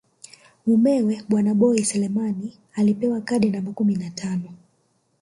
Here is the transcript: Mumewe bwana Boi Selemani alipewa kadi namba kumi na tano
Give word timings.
Mumewe 0.65 1.23
bwana 1.29 1.53
Boi 1.53 1.83
Selemani 1.83 2.57
alipewa 2.73 3.21
kadi 3.21 3.49
namba 3.49 3.71
kumi 3.71 3.95
na 3.95 4.09
tano 4.09 4.49